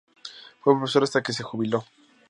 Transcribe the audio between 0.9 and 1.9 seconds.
hasta que se jubiló.